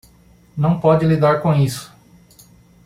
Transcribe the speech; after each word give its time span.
Não 0.57 0.79
pode 0.79 1.05
lidar 1.05 1.43
com 1.43 1.53
isso 1.53 1.93